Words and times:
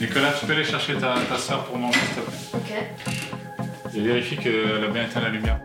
Nicolas, 0.00 0.32
tu 0.38 0.46
peux 0.46 0.52
aller 0.52 0.64
chercher 0.64 0.94
ta, 0.94 1.14
ta 1.28 1.38
soeur 1.38 1.64
pour 1.64 1.78
manger, 1.78 1.98
s'il 1.98 2.22
te 2.22 2.30
plaît 2.30 2.38
Ok. 2.54 3.94
Et 3.96 4.00
vérifie 4.00 4.36
qu'elle 4.36 4.84
a 4.84 4.88
bien 4.88 5.04
éteint 5.04 5.20
la 5.20 5.30
lumière. 5.30 5.58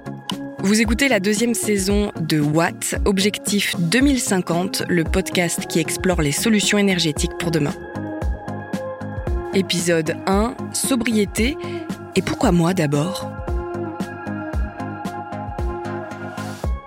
Vous 0.59 0.79
écoutez 0.79 1.09
la 1.09 1.19
deuxième 1.19 1.53
saison 1.53 2.11
de 2.19 2.39
Watt, 2.39 2.96
Objectif 3.04 3.75
2050, 3.78 4.83
le 4.88 5.04
podcast 5.04 5.67
qui 5.67 5.79
explore 5.79 6.21
les 6.21 6.31
solutions 6.31 6.78
énergétiques 6.78 7.38
pour 7.38 7.51
demain. 7.51 7.73
Épisode 9.54 10.15
1, 10.25 10.55
sobriété. 10.71 11.57
Et 12.15 12.21
pourquoi 12.21 12.53
moi 12.53 12.73
d'abord? 12.73 13.32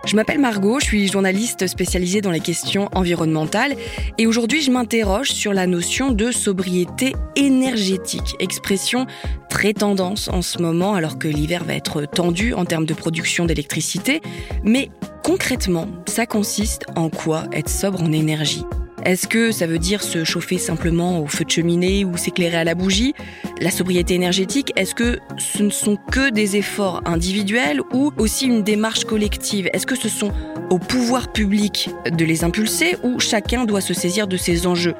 Je 0.06 0.14
m'appelle 0.14 0.38
Margot, 0.38 0.78
je 0.78 0.84
suis 0.84 1.08
journaliste 1.08 1.66
spécialisée 1.66 2.20
dans 2.20 2.30
les 2.30 2.38
questions 2.38 2.88
environnementales 2.94 3.74
et 4.18 4.28
aujourd'hui 4.28 4.62
je 4.62 4.70
m'interroge 4.70 5.32
sur 5.32 5.52
la 5.52 5.66
notion 5.66 6.12
de 6.12 6.30
sobriété 6.30 7.12
énergétique, 7.34 8.36
expression 8.38 9.08
très 9.50 9.72
tendance 9.72 10.28
en 10.28 10.42
ce 10.42 10.62
moment 10.62 10.94
alors 10.94 11.18
que 11.18 11.26
l'hiver 11.26 11.64
va 11.64 11.74
être 11.74 12.02
tendu 12.02 12.54
en 12.54 12.64
termes 12.64 12.86
de 12.86 12.94
production 12.94 13.46
d'électricité. 13.46 14.20
Mais 14.62 14.90
concrètement, 15.24 15.88
ça 16.06 16.24
consiste 16.24 16.84
en 16.94 17.10
quoi 17.10 17.46
être 17.52 17.68
sobre 17.68 18.00
en 18.00 18.12
énergie? 18.12 18.64
Est-ce 19.06 19.28
que 19.28 19.52
ça 19.52 19.68
veut 19.68 19.78
dire 19.78 20.02
se 20.02 20.24
chauffer 20.24 20.58
simplement 20.58 21.20
au 21.20 21.28
feu 21.28 21.44
de 21.44 21.50
cheminée 21.50 22.04
ou 22.04 22.16
s'éclairer 22.16 22.56
à 22.56 22.64
la 22.64 22.74
bougie? 22.74 23.14
La 23.60 23.70
sobriété 23.70 24.14
énergétique, 24.14 24.72
est-ce 24.74 24.96
que 24.96 25.20
ce 25.38 25.62
ne 25.62 25.70
sont 25.70 25.96
que 26.10 26.30
des 26.30 26.56
efforts 26.56 27.02
individuels 27.04 27.80
ou 27.92 28.12
aussi 28.18 28.46
une 28.46 28.64
démarche 28.64 29.04
collective? 29.04 29.70
Est-ce 29.72 29.86
que 29.86 29.94
ce 29.94 30.08
sont 30.08 30.32
au 30.70 30.80
pouvoir 30.80 31.30
public 31.32 31.88
de 32.10 32.24
les 32.24 32.42
impulser 32.42 32.96
ou 33.04 33.20
chacun 33.20 33.64
doit 33.64 33.80
se 33.80 33.94
saisir 33.94 34.26
de 34.26 34.36
ces 34.36 34.66
enjeux? 34.66 34.96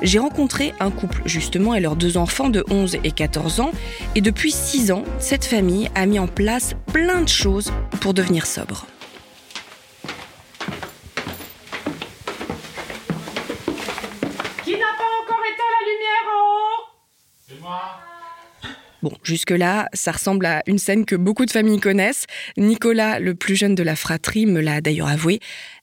J'ai 0.00 0.18
rencontré 0.18 0.72
un 0.80 0.90
couple 0.90 1.20
justement 1.26 1.74
et 1.74 1.80
leurs 1.80 1.96
deux 1.96 2.16
enfants 2.16 2.48
de 2.48 2.64
11 2.70 2.96
et 3.04 3.10
14 3.10 3.60
ans. 3.60 3.72
Et 4.14 4.22
depuis 4.22 4.50
6 4.50 4.92
ans, 4.92 5.04
cette 5.18 5.44
famille 5.44 5.90
a 5.94 6.06
mis 6.06 6.18
en 6.18 6.26
place 6.26 6.74
plein 6.92 7.20
de 7.20 7.28
choses 7.28 7.70
pour 8.00 8.14
devenir 8.14 8.46
sobre. 8.46 8.86
Jusque-là, 19.26 19.88
ça 19.92 20.12
ressemble 20.12 20.46
à 20.46 20.62
une 20.66 20.78
scène 20.78 21.04
que 21.04 21.16
beaucoup 21.16 21.46
de 21.46 21.50
familles 21.50 21.80
connaissent. 21.80 22.26
Nicolas, 22.56 23.18
le 23.18 23.34
plus 23.34 23.56
jeune 23.56 23.74
de 23.74 23.82
la 23.82 23.96
fratrie, 23.96 24.46
me 24.46 24.60
l'a 24.60 24.80
d'ailleurs 24.80 25.08
avoué. 25.08 25.40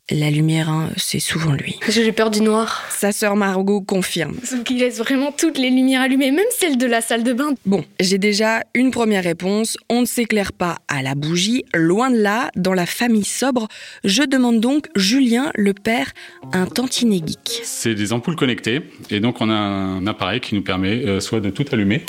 La 0.10 0.30
lumière, 0.30 0.70
hein, 0.70 0.90
c'est 0.98 1.20
souvent 1.20 1.54
lui. 1.54 1.78
Parce 1.80 1.96
que 1.96 2.04
j'ai 2.04 2.12
peur 2.12 2.32
du 2.32 2.42
noir. 2.42 2.84
Sa 2.90 3.14
sœur 3.14 3.38
Margot 3.38 3.80
confirme. 3.80 4.36
Sauf 4.44 4.64
qu'il 4.64 4.80
laisse 4.80 4.98
vraiment 4.98 5.32
toutes 5.32 5.58
les 5.58 5.70
lumières 5.70 6.02
allumées, 6.02 6.32
même 6.32 6.44
celle 6.58 6.78
de 6.78 6.86
la 6.86 7.00
salle 7.00 7.24
de 7.24 7.32
bain. 7.32 7.54
Bon, 7.66 7.86
j'ai 8.00 8.18
déjà 8.18 8.64
une 8.74 8.92
première 8.92 9.24
réponse. 9.24 9.78
On 9.90 10.02
ne 10.02 10.06
s'éclaire 10.06 10.52
pas 10.52 10.80
à 10.90 11.02
la 11.02 11.16
bougie. 11.16 11.64
Loin 11.74 12.12
de 12.12 12.18
là, 12.18 12.52
dans 12.58 12.74
la 12.74 12.86
famille 12.86 13.24
sobre, 13.24 13.70
je 14.04 14.24
demande 14.24 14.60
donc 14.60 14.88
Julien, 14.98 15.52
le 15.56 15.74
père, 15.74 16.12
un 16.52 16.66
tantinet 16.66 17.22
geek. 17.26 17.62
C'est 17.64 17.96
des 17.96 18.12
ampoules 18.12 18.36
connectées. 18.36 18.82
Et 19.12 19.22
donc, 19.22 19.40
on 19.40 19.50
a 19.50 19.54
un 19.54 20.06
appareil 20.08 20.42
qui 20.42 20.56
nous 20.56 20.64
permet 20.64 21.06
euh, 21.06 21.22
soit 21.22 21.40
de 21.40 21.52
tout 21.52 21.66
allumer, 21.72 22.04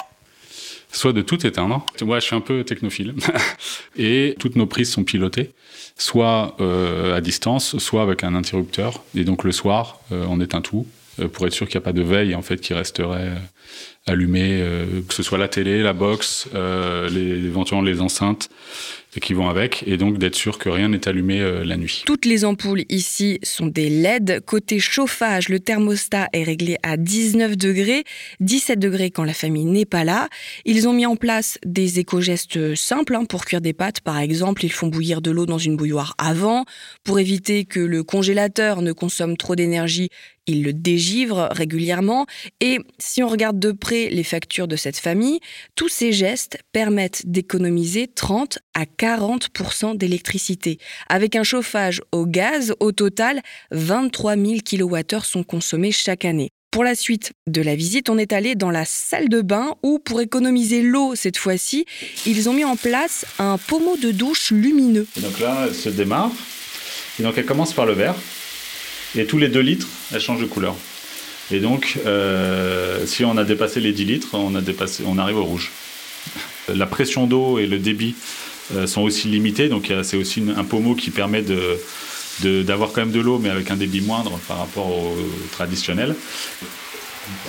soit 0.92 1.12
de 1.12 1.22
tout 1.22 1.44
éteindre. 1.46 1.84
Moi, 2.02 2.20
je 2.20 2.26
suis 2.26 2.36
un 2.36 2.40
peu 2.40 2.64
technophile. 2.64 3.14
et 3.96 4.36
toutes 4.38 4.56
nos 4.56 4.66
prises 4.66 4.90
sont 4.90 5.04
pilotées, 5.04 5.50
soit 5.96 6.56
euh, 6.60 7.16
à 7.16 7.20
distance, 7.20 7.78
soit 7.78 8.02
avec 8.02 8.22
un 8.22 8.34
interrupteur. 8.34 9.02
Et 9.14 9.24
donc, 9.24 9.44
le 9.44 9.52
soir, 9.52 10.00
euh, 10.12 10.24
on 10.28 10.40
éteint 10.40 10.60
tout 10.60 10.86
euh, 11.20 11.28
pour 11.28 11.46
être 11.46 11.52
sûr 11.52 11.66
qu'il 11.66 11.78
n'y 11.78 11.82
a 11.82 11.84
pas 11.84 11.92
de 11.92 12.02
veille 12.02 12.34
en 12.34 12.42
fait 12.42 12.58
qui 12.58 12.74
resterait 12.74 13.32
allumée, 14.06 14.60
euh, 14.60 15.00
que 15.06 15.14
ce 15.14 15.22
soit 15.22 15.38
la 15.38 15.48
télé, 15.48 15.82
la 15.82 15.92
box, 15.92 16.48
euh, 16.54 17.08
éventuellement 17.08 17.84
les 17.84 18.00
enceintes 18.00 18.48
qui 19.20 19.34
vont 19.34 19.50
avec, 19.50 19.84
et 19.86 19.98
donc 19.98 20.16
d'être 20.16 20.36
sûr 20.36 20.56
que 20.56 20.70
rien 20.70 20.88
n'est 20.88 21.06
allumé 21.06 21.40
euh, 21.40 21.64
la 21.64 21.76
nuit. 21.76 22.02
Toutes 22.06 22.24
les 22.24 22.46
ampoules 22.46 22.84
ici 22.88 23.38
sont 23.42 23.66
des 23.66 23.90
LED. 23.90 24.42
Côté 24.46 24.78
chauffage, 24.78 25.50
le 25.50 25.60
thermostat 25.60 26.28
est 26.32 26.42
réglé 26.42 26.78
à 26.82 26.96
19 26.96 27.58
degrés, 27.58 28.04
17 28.40 28.78
degrés 28.78 29.10
quand 29.10 29.24
la 29.24 29.34
famille 29.34 29.66
n'est 29.66 29.84
pas 29.84 30.04
là. 30.04 30.28
Ils 30.64 30.88
ont 30.88 30.94
mis 30.94 31.04
en 31.04 31.16
place 31.16 31.58
des 31.64 31.98
éco-gestes 31.98 32.74
simples 32.74 33.14
hein, 33.14 33.26
pour 33.26 33.44
cuire 33.44 33.60
des 33.60 33.74
pâtes. 33.74 34.00
Par 34.00 34.18
exemple, 34.18 34.64
ils 34.64 34.72
font 34.72 34.86
bouillir 34.86 35.20
de 35.20 35.30
l'eau 35.30 35.44
dans 35.44 35.58
une 35.58 35.76
bouilloire 35.76 36.14
avant. 36.16 36.64
Pour 37.04 37.18
éviter 37.18 37.66
que 37.66 37.80
le 37.80 38.02
congélateur 38.02 38.80
ne 38.80 38.92
consomme 38.92 39.36
trop 39.36 39.56
d'énergie, 39.56 40.08
ils 40.46 40.64
le 40.64 40.72
dégivrent 40.72 41.48
régulièrement. 41.52 42.26
Et 42.60 42.78
si 42.98 43.22
on 43.22 43.28
regarde 43.28 43.58
de 43.58 43.72
près 43.72 43.91
les 43.92 44.24
factures 44.24 44.68
de 44.68 44.76
cette 44.76 44.98
famille, 44.98 45.40
tous 45.76 45.88
ces 45.88 46.12
gestes 46.12 46.58
permettent 46.72 47.22
d'économiser 47.26 48.08
30 48.08 48.58
à 48.74 48.84
40% 48.84 49.96
d'électricité. 49.96 50.78
Avec 51.08 51.36
un 51.36 51.42
chauffage 51.42 52.00
au 52.12 52.26
gaz, 52.26 52.74
au 52.80 52.92
total, 52.92 53.40
23 53.70 54.36
000 54.36 54.54
kWh 54.64 55.22
sont 55.22 55.42
consommés 55.42 55.92
chaque 55.92 56.24
année. 56.24 56.50
Pour 56.70 56.84
la 56.84 56.94
suite 56.94 57.32
de 57.46 57.60
la 57.60 57.76
visite, 57.76 58.08
on 58.08 58.16
est 58.16 58.32
allé 58.32 58.54
dans 58.54 58.70
la 58.70 58.86
salle 58.86 59.28
de 59.28 59.42
bain 59.42 59.74
où, 59.82 59.98
pour 59.98 60.22
économiser 60.22 60.80
l'eau 60.80 61.14
cette 61.14 61.36
fois-ci, 61.36 61.84
ils 62.24 62.48
ont 62.48 62.54
mis 62.54 62.64
en 62.64 62.76
place 62.76 63.26
un 63.38 63.58
pommeau 63.58 63.98
de 63.98 64.10
douche 64.10 64.52
lumineux. 64.52 65.06
Et 65.18 65.20
donc 65.20 65.38
là, 65.38 65.66
elle 65.68 65.74
se 65.74 65.90
démarre, 65.90 66.32
et 67.20 67.22
donc 67.22 67.34
elle 67.36 67.44
commence 67.44 67.74
par 67.74 67.84
le 67.84 67.92
vert, 67.92 68.14
et 69.14 69.26
tous 69.26 69.36
les 69.36 69.48
2 69.48 69.60
litres, 69.60 69.88
elle 70.14 70.20
change 70.20 70.40
de 70.40 70.46
couleur. 70.46 70.74
Et 71.52 71.60
donc, 71.60 71.98
euh, 72.06 73.04
si 73.06 73.24
on 73.24 73.36
a 73.36 73.44
dépassé 73.44 73.78
les 73.80 73.92
10 73.92 74.04
litres, 74.06 74.28
on, 74.32 74.54
a 74.54 74.62
dépassé, 74.62 75.02
on 75.06 75.18
arrive 75.18 75.36
au 75.36 75.44
rouge. 75.44 75.70
La 76.74 76.86
pression 76.86 77.26
d'eau 77.26 77.58
et 77.58 77.66
le 77.66 77.78
débit 77.78 78.14
euh, 78.74 78.86
sont 78.86 79.02
aussi 79.02 79.28
limités, 79.28 79.68
donc 79.68 79.92
c'est 80.02 80.16
aussi 80.16 80.42
un 80.56 80.64
pommeau 80.64 80.94
qui 80.94 81.10
permet 81.10 81.44
d'avoir 82.42 82.92
quand 82.92 83.02
même 83.02 83.12
de 83.12 83.20
l'eau, 83.20 83.38
mais 83.38 83.50
avec 83.50 83.70
un 83.70 83.76
débit 83.76 84.00
moindre 84.00 84.38
par 84.48 84.56
rapport 84.58 84.88
au 84.88 85.14
traditionnel. 85.50 86.16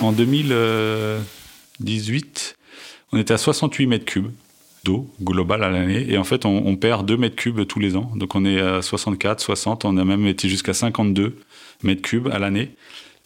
En 0.00 0.12
2018, 0.12 2.56
on 3.12 3.18
était 3.18 3.34
à 3.34 3.38
68 3.38 3.86
mètres 3.86 4.04
cubes 4.04 4.30
d'eau 4.84 5.08
globale 5.22 5.64
à 5.64 5.70
l'année. 5.70 6.04
Et 6.10 6.18
en 6.18 6.24
fait, 6.24 6.44
on, 6.44 6.66
on 6.66 6.76
perd 6.76 7.06
2 7.06 7.16
mètres 7.16 7.36
cubes 7.36 7.66
tous 7.66 7.78
les 7.78 7.96
ans. 7.96 8.12
Donc 8.16 8.34
on 8.34 8.44
est 8.44 8.60
à 8.60 8.82
64, 8.82 9.40
60, 9.40 9.86
on 9.86 9.96
a 9.96 10.04
même 10.04 10.26
été 10.26 10.50
jusqu'à 10.50 10.74
52 10.74 11.38
mètres 11.82 12.02
cubes 12.02 12.28
à 12.28 12.38
l'année. 12.38 12.74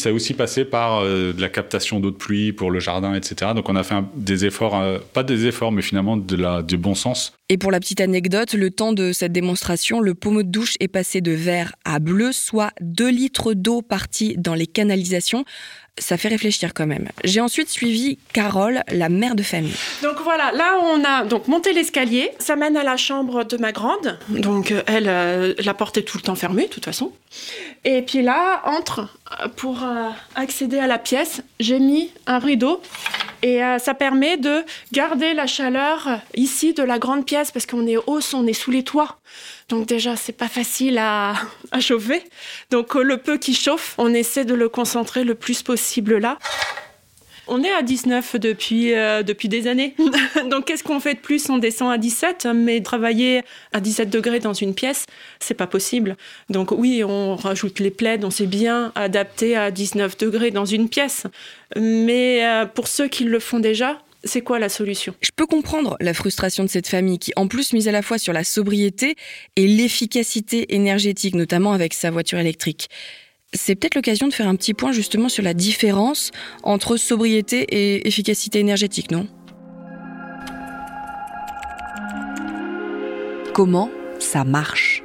Ça 0.01 0.11
a 0.11 0.13
aussi 0.13 0.35
passé 0.35 0.65
par 0.65 1.01
euh, 1.01 1.33
de 1.33 1.41
la 1.41 1.49
captation 1.49 1.99
d'eau 1.99 2.13
de 2.13 2.17
pluie 2.17 2.53
pour 2.53 2.71
le 2.71 2.79
jardin, 2.79 3.15
etc. 3.15 3.53
Donc 3.55 3.69
on 3.69 3.75
a 3.75 3.83
fait 3.83 3.97
des 4.15 4.45
efforts, 4.45 4.77
euh, 4.77 4.99
pas 5.13 5.25
des 5.25 5.47
efforts, 5.47 5.73
mais 5.73 5.83
finalement 5.83 6.17
de 6.17 6.37
la, 6.37 6.63
du 6.63 6.77
bon 6.77 6.95
sens. 6.95 7.38
Et 7.51 7.57
pour 7.57 7.71
la 7.71 7.81
petite 7.81 8.03
anecdote, 8.03 8.53
le 8.53 8.71
temps 8.71 8.93
de 8.93 9.13
cette 9.13 9.33
démonstration, 9.33 10.01
le 10.01 10.15
pommeau 10.15 10.43
de 10.43 10.51
douche 10.51 10.75
est 10.81 10.89
passé 10.89 11.23
de 11.23 11.33
vert 11.33 11.73
à 11.87 11.99
bleu, 11.99 12.31
soit 12.33 12.73
2 12.83 13.09
litres 13.09 13.55
d'eau 13.55 13.81
partis 13.81 14.35
dans 14.37 14.53
les 14.53 14.67
canalisations. 14.67 15.47
Ça 15.97 16.19
fait 16.19 16.29
réfléchir 16.29 16.75
quand 16.75 16.87
même. 16.87 17.09
J'ai 17.25 17.41
ensuite 17.41 17.71
suivi 17.71 18.19
Carole, 18.35 18.83
la 18.93 19.09
mère 19.09 19.35
de 19.35 19.43
famille. 19.43 19.75
Donc 20.03 20.17
voilà, 20.23 20.53
là 20.53 20.79
on 20.83 21.03
a 21.03 21.25
donc 21.25 21.49
monté 21.49 21.73
l'escalier, 21.73 22.33
ça 22.39 22.55
mène 22.55 22.77
à 22.77 22.85
la 22.85 22.99
chambre 22.99 23.45
de 23.45 23.57
ma 23.57 23.73
grande. 23.73 24.19
Donc 24.29 24.71
euh, 24.71 24.83
elle, 24.87 25.09
euh, 25.09 25.55
la 25.59 25.73
porte 25.73 25.97
est 25.97 26.03
tout 26.03 26.19
le 26.19 26.23
temps 26.23 26.35
fermée 26.35 26.65
de 26.65 26.69
toute 26.69 26.85
façon. 26.85 27.13
Et 27.85 28.03
puis 28.03 28.21
là, 28.21 28.61
entre 28.67 29.09
euh, 29.41 29.49
pour 29.57 29.85
accéder 30.35 30.79
à 30.79 30.87
la 30.87 30.99
pièce, 30.99 31.41
j'ai 31.61 31.79
mis 31.81 32.11
un 32.27 32.39
rideau 32.39 32.83
et 33.43 33.63
euh, 33.63 33.79
ça 33.79 33.95
permet 33.95 34.37
de 34.37 34.65
garder 34.93 35.35
la 35.35 35.47
chaleur 35.47 36.09
euh, 36.09 36.17
ici 36.35 36.75
de 36.75 36.83
la 36.83 36.99
grande 36.99 37.25
pièce 37.25 37.51
parce 37.51 37.67
qu'on 37.67 37.87
est 37.87 37.97
hausse, 37.97 38.35
on 38.35 38.47
est 38.47 38.53
sous 38.53 38.71
les 38.71 38.83
toits. 38.83 39.19
Donc 39.69 39.87
déjà, 39.87 40.17
c'est 40.17 40.33
pas 40.33 40.49
facile 40.49 40.99
à, 40.99 41.35
à 41.71 41.81
chauffer. 41.81 42.23
Donc 42.71 42.97
euh, 42.97 43.03
le 43.03 43.19
peu 43.19 43.39
qui 43.39 43.55
chauffe, 43.55 43.95
on 43.99 44.13
essaie 44.13 44.45
de 44.45 44.55
le 44.55 44.69
concentrer 44.69 45.25
le 45.25 45.35
plus 45.35 45.63
possible 45.63 46.19
là. 46.19 46.39
On 47.49 47.63
est 47.63 47.73
à 47.73 47.83
19 47.83 48.37
depuis, 48.37 48.95
euh, 48.95 49.23
depuis 49.23 49.49
des 49.49 49.67
années. 49.67 49.95
Donc, 50.51 50.67
qu'est-ce 50.67 50.85
qu'on 50.85 51.01
fait 51.01 51.15
de 51.15 51.21
plus 51.21 51.49
On 51.49 51.59
descend 51.59 51.91
à 51.91 51.97
17, 51.97 52.47
mais 52.55 52.81
travailler 52.83 53.43
à 53.73 53.81
17 53.81 54.11
degrés 54.11 54.39
dans 54.39 54.53
une 54.53 54.75
pièce, 54.75 55.07
c'est 55.41 55.55
pas 55.55 55.67
possible. 55.67 56.17
Donc, 56.51 56.71
oui, 56.73 57.03
on 57.05 57.37
rajoute 57.37 57.81
les 57.81 57.91
plaids, 57.91 58.21
on 58.23 58.31
s'est 58.31 58.47
bien 58.47 58.93
adapté 58.95 59.57
à 59.57 59.71
19 59.71 60.19
degrés 60.19 60.51
dans 60.51 60.67
une 60.67 60.89
pièce. 60.89 61.25
Mais 61.77 62.45
euh, 62.45 62.67
pour 62.67 62.87
ceux 62.87 63.09
qui 63.09 63.25
le 63.25 63.41
font 63.41 63.61
déjà, 63.61 63.99
c'est 64.25 64.43
quoi 64.43 64.59
la 64.59 64.69
solution? 64.69 65.15
Je 65.21 65.31
peux 65.35 65.47
comprendre 65.47 65.97
la 66.01 66.13
frustration 66.13 66.65
de 66.65 66.69
cette 66.69 66.89
famille 66.89 67.19
qui, 67.19 67.33
en 67.37 67.49
plus, 67.49 67.73
mise 67.73 67.89
à 67.89 67.93
la 67.93 68.03
fois 68.03 68.19
sur 68.19 68.33
la 68.33 68.45
sobriété 68.45 69.17
et 69.57 69.67
l'efficacité 69.67 70.75
énergétique, 70.75 71.35
notamment 71.35 71.73
avec 71.73 71.95
sa 71.95 72.11
voiture 72.11 72.39
électrique. 72.39 72.89
C'est 73.55 73.77
peut-être 73.77 73.95
l'occasion 73.95 74.29
de 74.29 74.35
faire 74.35 74.47
un 74.47 74.57
petit 74.57 74.75
point 74.75 74.93
justement 74.93 75.31
sur 75.31 75.43
la 75.43 75.55
différence 75.55 76.33
entre 76.63 76.99
sobriété 76.99 77.63
et 77.71 78.07
efficacité 78.07 78.59
énergétique, 78.59 79.11
non? 79.11 79.27
Comment 83.55 83.91
ça 84.19 84.45
marche? 84.45 84.98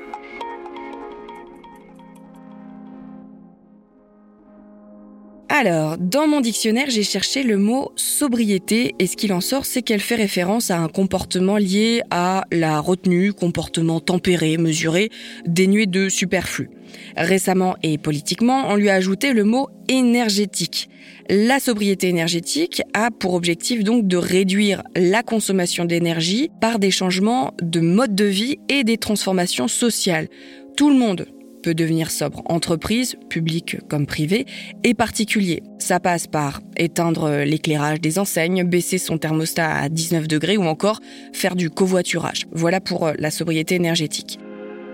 Alors, 5.66 5.98
dans 5.98 6.28
mon 6.28 6.42
dictionnaire, 6.42 6.90
j'ai 6.90 7.04
cherché 7.04 7.42
le 7.42 7.56
mot 7.56 7.94
sobriété 7.96 8.96
et 9.00 9.08
ce 9.08 9.16
qu'il 9.16 9.32
en 9.32 9.40
sort, 9.40 9.64
c'est 9.64 9.82
qu'elle 9.82 10.02
fait 10.02 10.16
référence 10.16 10.72
à 10.72 10.78
un 10.78 10.90
comportement 10.90 11.56
lié 11.56 12.02
à 12.10 12.44
la 12.52 12.82
retenue, 12.82 13.32
comportement 13.32 14.02
tempéré, 14.02 14.58
mesuré, 14.58 15.10
dénué 15.46 15.86
de 15.86 16.10
superflu. 16.10 16.70
Récemment 17.16 17.78
et 17.82 17.98
politiquement, 17.98 18.66
on 18.72 18.76
lui 18.76 18.90
a 18.90 18.96
ajouté 18.96 19.32
le 19.32 19.46
mot 19.46 19.70
énergétique. 19.88 20.90
La 21.30 21.62
sobriété 21.62 22.10
énergétique 22.10 22.82
a 22.94 23.10
pour 23.10 23.34
objectif 23.34 23.86
donc 23.86 24.06
de 24.06 24.18
réduire 24.18 24.84
la 24.98 25.24
consommation 25.24 25.86
d'énergie 25.86 26.50
par 26.60 26.78
des 26.78 26.92
changements 26.92 27.54
de 27.62 27.80
mode 27.80 28.16
de 28.16 28.26
vie 28.26 28.58
et 28.68 28.84
des 28.84 28.98
transformations 28.98 29.70
sociales. 29.70 30.28
Tout 30.76 30.90
le 30.90 30.98
monde 30.98 31.26
peut 31.64 31.74
devenir 31.74 32.12
sobre, 32.12 32.44
entreprise, 32.46 33.16
publique 33.30 33.78
comme 33.88 34.06
privée, 34.06 34.46
et 34.84 34.94
particulier. 34.94 35.64
Ça 35.80 36.00
passe 36.00 36.28
par 36.28 36.62
éteindre 36.78 37.44
l'éclairage 37.44 38.00
des 38.02 38.20
enseignes, 38.20 38.64
baisser 38.64 39.00
son 39.00 39.18
thermostat 39.18 39.74
à 39.74 39.90
19 39.90 40.28
degrés 40.28 40.58
ou 40.58 40.64
encore 40.64 41.00
faire 41.32 41.56
du 41.56 41.70
covoiturage. 41.72 42.46
Voilà 42.52 42.80
pour 42.80 43.12
la 43.18 43.32
sobriété 43.32 43.76
énergétique. 43.76 44.40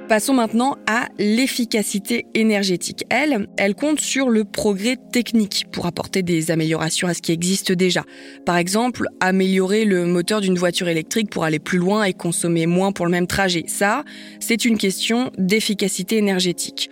Passons 0.09 0.33
maintenant 0.33 0.75
à 0.88 1.07
l'efficacité 1.19 2.25
énergétique. 2.33 3.06
Elle, 3.11 3.47
elle 3.57 3.75
compte 3.75 4.00
sur 4.00 4.29
le 4.29 4.44
progrès 4.44 4.97
technique 5.11 5.67
pour 5.71 5.85
apporter 5.85 6.23
des 6.23 6.50
améliorations 6.50 7.07
à 7.07 7.13
ce 7.13 7.21
qui 7.21 7.31
existe 7.31 7.71
déjà. 7.71 8.01
Par 8.44 8.57
exemple, 8.57 9.06
améliorer 9.19 9.85
le 9.85 10.07
moteur 10.07 10.41
d'une 10.41 10.57
voiture 10.57 10.88
électrique 10.88 11.29
pour 11.29 11.44
aller 11.44 11.59
plus 11.59 11.77
loin 11.77 12.06
et 12.06 12.13
consommer 12.13 12.65
moins 12.65 12.91
pour 12.91 13.06
le 13.06 13.11
même 13.11 13.27
trajet. 13.27 13.65
Ça, 13.67 14.03
c'est 14.39 14.65
une 14.65 14.79
question 14.79 15.29
d'efficacité 15.38 16.17
énergétique. 16.17 16.89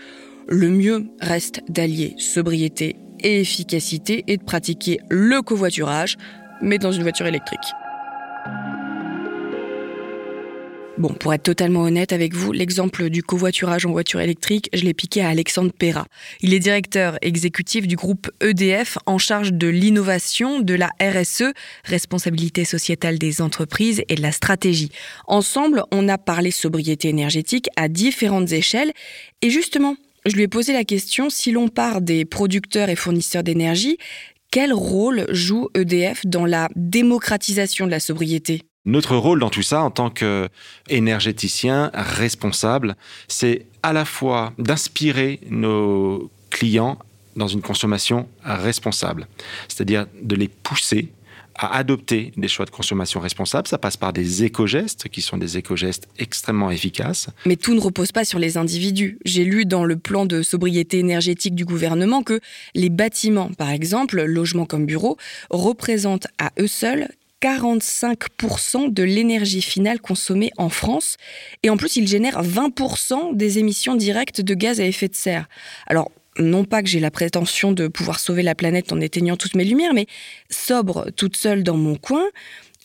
Le 0.48 0.70
mieux 0.70 1.08
reste 1.20 1.64
d'allier 1.70 2.14
sobriété 2.20 2.98
et 3.22 3.42
efficacité 3.42 4.26
et 4.28 4.38
de 4.38 4.44
pratiquer 4.44 5.00
le 5.10 5.42
covoiturage, 5.42 6.18
mais 6.62 6.78
dans 6.78 6.92
une 6.92 7.02
voiture 7.02 7.26
électrique. 7.26 7.74
Bon, 10.98 11.10
pour 11.10 11.32
être 11.32 11.44
totalement 11.44 11.82
honnête 11.82 12.12
avec 12.12 12.34
vous, 12.34 12.52
l'exemple 12.52 13.12
du 13.12 13.22
covoiturage 13.22 13.86
en 13.86 13.92
voiture 13.92 14.20
électrique, 14.20 14.68
je 14.74 14.84
l'ai 14.84 14.96
piqué 14.96 15.22
à 15.22 15.30
Alexandre 15.30 15.72
Perra. 15.72 16.08
Il 16.42 16.56
est 16.56 16.60
directeur 16.60 17.20
exécutif 17.22 17.88
du 17.88 17.96
groupe 17.96 18.32
EDF 18.42 18.98
en 19.06 19.20
charge 19.20 19.54
de 19.54 19.68
l'innovation, 19.68 20.60
de 20.60 20.74
la 20.74 20.90
RSE, 21.00 21.54
responsabilité 21.86 22.66
sociétale 22.66 23.20
des 23.20 23.44
entreprises 23.44 24.02
et 24.10 24.16
de 24.16 24.24
la 24.24 24.32
stratégie. 24.32 24.90
Ensemble, 25.28 25.84
on 25.92 26.10
a 26.10 26.18
parlé 26.18 26.50
sobriété 26.50 27.10
énergétique 27.10 27.68
à 27.76 27.90
différentes 27.90 28.52
échelles 28.52 28.92
et 29.44 29.52
justement, 29.52 29.98
je 30.26 30.36
lui 30.36 30.42
ai 30.44 30.48
posé 30.48 30.74
la 30.74 30.84
question 30.84 31.30
si 31.30 31.52
l'on 31.52 31.68
part 31.68 32.02
des 32.02 32.26
producteurs 32.26 32.90
et 32.90 32.96
fournisseurs 32.96 33.44
d'énergie, 33.44 34.00
quel 34.50 34.74
rôle 34.74 35.28
joue 35.30 35.70
EDF 35.76 36.26
dans 36.26 36.48
la 36.48 36.70
démocratisation 36.76 37.86
de 37.86 37.92
la 37.92 38.00
sobriété? 38.00 38.67
Notre 38.88 39.18
rôle 39.18 39.40
dans 39.40 39.50
tout 39.50 39.62
ça, 39.62 39.82
en 39.82 39.92
tant 39.92 40.10
qu'énergéticien 40.10 41.92
responsable, 41.94 42.96
c'est 43.28 43.66
à 43.84 43.94
la 43.94 44.06
fois 44.06 44.54
d'inspirer 44.58 45.42
nos 45.50 46.32
clients 46.50 46.98
dans 47.36 47.48
une 47.48 47.62
consommation 47.62 48.28
responsable, 48.44 49.28
c'est-à-dire 49.68 50.08
de 50.22 50.36
les 50.36 50.48
pousser 50.48 51.10
à 51.58 51.76
adopter 51.76 52.32
des 52.38 52.48
choix 52.48 52.66
de 52.66 52.70
consommation 52.70 53.20
responsables. 53.20 53.68
Ça 53.68 53.78
passe 53.78 53.98
par 53.98 54.14
des 54.14 54.44
éco-gestes 54.44 55.10
qui 55.10 55.22
sont 55.22 55.38
des 55.38 55.58
éco-gestes 55.58 56.08
extrêmement 56.20 56.72
efficaces. 56.72 57.30
Mais 57.46 57.56
tout 57.56 57.74
ne 57.74 57.80
repose 57.80 58.12
pas 58.12 58.26
sur 58.26 58.40
les 58.40 58.58
individus. 58.58 59.18
J'ai 59.26 59.44
lu 59.44 59.66
dans 59.66 59.84
le 59.84 59.98
plan 59.98 60.26
de 60.26 60.44
sobriété 60.44 61.00
énergétique 61.00 61.56
du 61.56 61.66
gouvernement 61.66 62.22
que 62.22 62.40
les 62.76 62.90
bâtiments, 62.90 63.50
par 63.58 63.72
exemple, 63.72 64.22
logements 64.24 64.66
comme 64.66 64.86
bureaux, 64.86 65.18
représentent 65.50 66.28
à 66.38 66.52
eux 66.60 66.68
seuls 66.68 67.10
45% 67.42 68.94
de 68.94 69.04
l'énergie 69.04 69.62
finale 69.62 70.00
consommée 70.00 70.52
en 70.58 70.70
France. 70.70 71.18
Et 71.64 71.70
en 71.70 71.78
plus, 71.78 71.96
il 71.98 72.08
génère 72.08 72.42
20% 72.44 73.36
des 73.36 73.60
émissions 73.60 73.96
directes 73.96 74.42
de 74.42 74.54
gaz 74.54 74.80
à 74.80 74.86
effet 74.86 75.08
de 75.08 75.16
serre. 75.16 75.48
Alors, 75.88 76.12
non 76.40 76.66
pas 76.66 76.84
que 76.84 76.90
j'ai 76.90 77.00
la 77.00 77.12
prétention 77.12 77.72
de 77.72 77.88
pouvoir 77.88 78.20
sauver 78.20 78.44
la 78.44 78.56
planète 78.56 78.92
en 78.92 79.02
éteignant 79.02 79.38
toutes 79.38 79.56
mes 79.56 79.66
lumières, 79.66 79.94
mais 79.94 80.08
sobre 80.50 81.10
toute 81.12 81.36
seule 81.36 81.64
dans 81.64 81.78
mon 81.78 81.96
coin, 81.96 82.26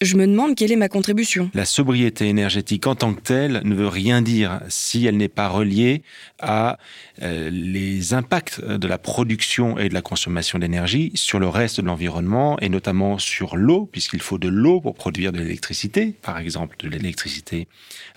je 0.04 0.16
me 0.16 0.26
demande 0.26 0.54
quelle 0.54 0.72
est 0.72 0.76
ma 0.76 0.88
contribution. 0.88 1.50
La 1.54 1.64
sobriété 1.64 2.28
énergétique 2.28 2.86
en 2.86 2.94
tant 2.94 3.14
que 3.14 3.20
telle 3.20 3.60
ne 3.64 3.74
veut 3.74 3.88
rien 3.88 4.22
dire 4.22 4.60
si 4.68 5.06
elle 5.06 5.16
n'est 5.16 5.28
pas 5.28 5.48
reliée 5.48 6.02
à 6.38 6.78
euh, 7.22 7.50
les 7.50 8.14
impacts 8.14 8.64
de 8.64 8.88
la 8.88 8.98
production 8.98 9.78
et 9.78 9.88
de 9.88 9.94
la 9.94 10.02
consommation 10.02 10.58
d'énergie 10.58 11.12
sur 11.14 11.38
le 11.38 11.48
reste 11.48 11.80
de 11.80 11.86
l'environnement 11.86 12.58
et 12.60 12.68
notamment 12.68 13.18
sur 13.18 13.56
l'eau, 13.56 13.88
puisqu'il 13.90 14.20
faut 14.20 14.38
de 14.38 14.48
l'eau 14.48 14.80
pour 14.80 14.94
produire 14.94 15.32
de 15.32 15.38
l'électricité, 15.38 16.14
par 16.22 16.38
exemple 16.38 16.76
de 16.78 16.88
l'électricité 16.88 17.68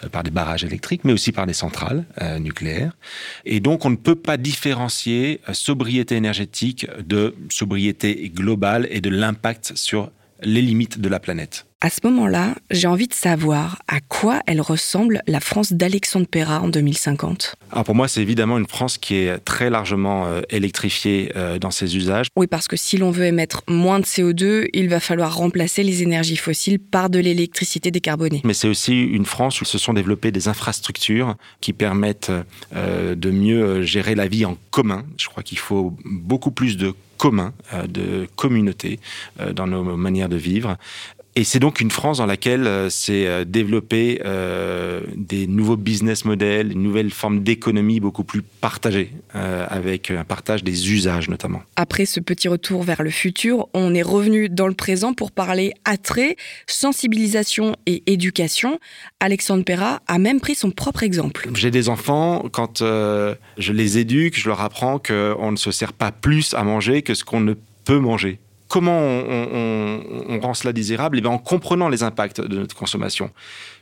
euh, 0.03 0.09
par 0.09 0.23
des 0.23 0.31
barrages 0.31 0.63
électriques, 0.63 1.03
mais 1.03 1.13
aussi 1.13 1.31
par 1.31 1.45
des 1.45 1.53
centrales 1.53 2.05
euh, 2.21 2.39
nucléaires. 2.39 2.95
Et 3.45 3.59
donc 3.59 3.85
on 3.85 3.89
ne 3.89 3.95
peut 3.95 4.15
pas 4.15 4.37
différencier 4.37 5.41
sobriété 5.53 6.15
énergétique 6.15 6.87
de 7.05 7.35
sobriété 7.49 8.31
globale 8.33 8.87
et 8.91 9.01
de 9.01 9.09
l'impact 9.09 9.73
sur 9.75 10.11
les 10.41 10.61
limites 10.61 10.99
de 10.99 11.09
la 11.09 11.19
planète. 11.19 11.65
À 11.85 11.91
ce 11.91 11.99
moment-là, 12.05 12.55
j'ai 12.71 12.87
envie 12.87 13.07
de 13.07 13.13
savoir 13.13 13.77
à 13.87 13.99
quoi 13.99 14.39
elle 14.47 14.59
ressemble 14.59 15.21
la 15.27 15.39
France 15.39 15.71
d'Alexandre 15.71 16.25
Perra 16.25 16.59
en 16.59 16.67
2050. 16.67 17.53
Alors 17.71 17.83
pour 17.83 17.93
moi, 17.93 18.07
c'est 18.07 18.23
évidemment 18.23 18.57
une 18.57 18.65
France 18.65 18.97
qui 18.97 19.13
est 19.17 19.37
très 19.45 19.69
largement 19.69 20.25
euh, 20.25 20.41
électrifiée 20.49 21.31
euh, 21.35 21.59
dans 21.59 21.69
ses 21.69 21.95
usages. 21.95 22.25
Oui, 22.35 22.47
parce 22.47 22.67
que 22.67 22.75
si 22.75 22.97
l'on 22.97 23.11
veut 23.11 23.25
émettre 23.25 23.61
moins 23.67 23.99
de 23.99 24.05
CO2, 24.05 24.67
il 24.73 24.89
va 24.89 24.99
falloir 24.99 25.37
remplacer 25.37 25.83
les 25.83 26.01
énergies 26.01 26.37
fossiles 26.37 26.79
par 26.79 27.11
de 27.11 27.19
l'électricité 27.19 27.91
décarbonée. 27.91 28.41
Mais 28.43 28.55
c'est 28.55 28.67
aussi 28.67 29.03
une 29.03 29.25
France 29.25 29.61
où 29.61 29.65
se 29.65 29.77
sont 29.77 29.93
développées 29.93 30.31
des 30.31 30.47
infrastructures 30.47 31.35
qui 31.61 31.71
permettent 31.71 32.31
euh, 32.75 33.13
de 33.13 33.29
mieux 33.29 33.83
gérer 33.83 34.15
la 34.15 34.27
vie 34.27 34.45
en 34.45 34.57
commun. 34.71 35.05
Je 35.17 35.27
crois 35.27 35.43
qu'il 35.43 35.59
faut 35.59 35.95
beaucoup 36.03 36.49
plus 36.49 36.77
de 36.77 36.95
commun, 37.17 37.53
de 37.87 38.27
communauté 38.35 38.99
dans 39.53 39.67
nos 39.67 39.95
manières 39.95 40.27
de 40.27 40.35
vivre. 40.35 40.75
Et 41.37 41.43
c'est 41.43 41.59
donc 41.59 41.81
une 41.81 41.91
France 41.91 42.19
dans 42.19 42.25
laquelle 42.25 42.65
euh, 42.65 42.89
s'est 42.89 43.27
euh, 43.27 43.43
développé 43.43 44.21
euh, 44.23 45.01
des 45.17 45.47
nouveaux 45.47 45.75
business 45.75 46.23
models, 46.23 46.71
une 46.71 46.81
nouvelle 46.81 47.11
forme 47.11 47.43
d'économie 47.43 47.99
beaucoup 47.99 48.23
plus 48.23 48.41
partagée, 48.41 49.11
avec 49.33 50.11
un 50.11 50.23
partage 50.23 50.63
des 50.63 50.91
usages 50.91 51.29
notamment. 51.29 51.61
Après 51.75 52.05
ce 52.05 52.19
petit 52.19 52.47
retour 52.47 52.83
vers 52.83 53.03
le 53.03 53.09
futur, 53.09 53.67
on 53.73 53.93
est 53.93 54.01
revenu 54.01 54.49
dans 54.49 54.67
le 54.67 54.73
présent 54.73 55.13
pour 55.13 55.31
parler 55.31 55.73
attrait, 55.83 56.37
sensibilisation 56.67 57.75
et 57.85 58.03
éducation. 58.07 58.79
Alexandre 59.19 59.63
Perra 59.63 60.01
a 60.07 60.17
même 60.17 60.39
pris 60.39 60.55
son 60.55 60.71
propre 60.71 61.03
exemple. 61.03 61.49
J'ai 61.53 61.71
des 61.71 61.89
enfants, 61.89 62.45
quand 62.51 62.79
je 62.81 63.73
les 63.73 63.97
éduque, 63.97 64.39
je 64.39 64.47
leur 64.47 64.61
apprends 64.61 64.99
qu'on 64.99 65.51
ne 65.51 65.57
se 65.57 65.71
sert 65.71 65.93
pas 65.93 66.11
plus 66.11 66.53
à 66.53 66.63
manger 66.63 67.01
que 67.01 67.13
ce 67.13 67.23
qu'on 67.23 67.41
ne 67.41 67.55
peut 67.83 67.99
manger 67.99 68.39
comment 68.75 68.99
on, 68.99 70.37
rend 70.41 70.53
cela 70.53 70.73
désirable? 70.73 71.17
Eh 71.17 71.21
bien 71.21 71.31
En 71.31 71.37
comprenant 71.37 71.87
les 71.87 72.03
impacts 72.03 72.41
de 72.41 72.59
notre 72.59 72.75
consommation. 72.75 73.31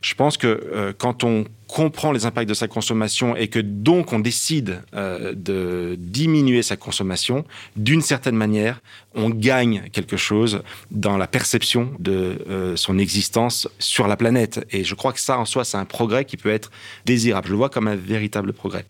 Je 0.02 0.14
pense 0.14 0.36
que 0.36 0.46
euh, 0.46 0.92
quand 0.96 1.24
on 1.24 1.46
comprend 1.66 2.12
les 2.12 2.26
impacts 2.26 2.48
de 2.48 2.54
sa 2.54 2.68
consommation 2.68 3.34
et 3.34 3.48
que 3.48 3.58
donc 3.58 4.12
on 4.12 4.20
décide 4.20 4.82
euh, 4.94 5.32
de 5.34 5.96
diminuer 5.98 6.62
sa 6.62 6.76
consommation, 6.76 7.44
d'une 7.74 8.02
certaine 8.02 8.36
manière, 8.36 8.82
on 9.16 9.30
gagne 9.30 9.88
quelque 9.92 10.16
chose 10.16 10.62
dans 10.92 11.16
la 11.16 11.26
perception 11.26 11.90
de 11.98 12.38
euh, 12.48 12.76
son 12.76 12.96
existence 12.96 13.66
sur 13.80 14.06
la 14.06 14.16
planète. 14.16 14.64
Et 14.70 14.84
je 14.84 14.94
crois 14.94 15.12
que 15.12 15.20
ça, 15.20 15.40
en 15.40 15.44
soi, 15.44 15.64
c'est 15.64 15.76
un 15.76 15.86
progrès 15.86 16.24
qui 16.24 16.36
peut 16.36 16.52
être 16.52 16.70
désirable. 17.04 17.48
Je 17.48 17.52
le 17.52 17.58
vois 17.58 17.68
comme 17.68 17.88
un 17.88 17.96
véritable 17.96 18.52
progrès. 18.52 18.86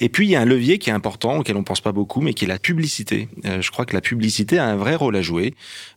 Et 0.00 0.08
puis, 0.08 0.26
il 0.26 0.30
y 0.30 0.36
a 0.36 0.40
un 0.40 0.44
levier 0.44 0.78
qui 0.78 0.90
est 0.90 0.92
important, 0.92 1.38
auquel 1.38 1.54
on 1.56 1.60
ne 1.60 1.64
pense 1.64 1.80
pas 1.80 1.92
beaucoup, 1.92 2.20
mais 2.20 2.34
qui 2.34 2.44
est 2.44 2.48
la 2.48 2.58
publicité. 2.58 3.28
Euh, 3.44 3.60
je 3.62 3.70
crois 3.70 3.84
que 3.84 3.94
la 3.94 4.00
publicité 4.00 4.58
a 4.58 4.64
un 4.64 4.76
vrai 4.76 4.96
rôle 4.96 5.14
à 5.14 5.22
jouer. 5.22 5.54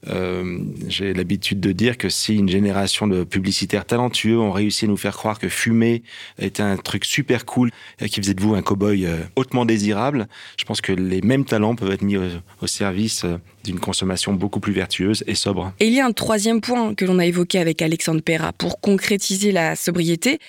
Euh, 0.07 0.59
J'ai 0.87 1.13
l'habitude 1.13 1.59
de 1.59 1.71
dire 1.71 1.97
que 1.97 2.09
si 2.09 2.35
une 2.35 2.49
génération 2.49 3.07
de 3.07 3.23
publicitaires 3.23 3.85
talentueux 3.85 4.37
ont 4.37 4.51
réussi 4.51 4.85
à 4.85 4.87
nous 4.89 4.97
faire 4.97 5.15
croire 5.15 5.39
que 5.39 5.49
fumer 5.49 6.03
était 6.37 6.61
un 6.61 6.77
truc 6.77 7.05
super 7.05 7.45
cool, 7.45 7.71
euh, 8.01 8.07
qui 8.07 8.21
faisait 8.21 8.33
de 8.33 8.41
vous 8.41 8.53
un 8.53 8.61
cow-boy 8.61 9.05
euh, 9.05 9.17
hautement 9.35 9.65
désirable, 9.65 10.27
je 10.57 10.65
pense 10.65 10.81
que 10.81 10.91
les 10.91 11.21
mêmes 11.21 11.45
talents 11.45 11.75
peuvent 11.75 11.91
être 11.91 12.03
mis 12.03 12.17
au, 12.17 12.67
service 12.67 13.25
d'une 13.63 13.79
consommation 13.79 14.33
beaucoup 14.33 14.59
plus 14.59 14.73
vertueuse 14.73 15.23
et 15.27 15.35
sobre. 15.35 15.71
Et 15.79 15.87
il 15.87 15.93
y 15.93 15.99
a 15.99 16.05
un 16.05 16.11
troisième 16.11 16.61
point 16.61 16.95
que 16.95 17.05
l'on 17.05 17.19
a 17.19 17.25
évoqué 17.25 17.59
avec 17.59 17.81
Alexandre 17.81 18.21
Perra 18.21 18.53
pour 18.53 18.81
concrétiser 18.81 19.51
la 19.51 19.75
sobriété 19.75 20.39